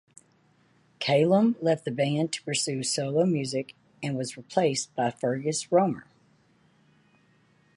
Calum 0.97 1.55
left 1.61 1.85
the 1.85 1.91
band 1.91 2.33
to 2.33 2.41
pursue 2.41 2.81
solo 2.81 3.23
music 3.23 3.75
and 4.01 4.17
was 4.17 4.35
replaced 4.35 4.95
by 4.95 5.11
Fergus 5.11 5.71
Romer. 5.71 6.07